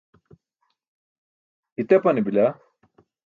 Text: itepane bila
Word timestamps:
itepane 1.81 2.19
bila 2.27 2.45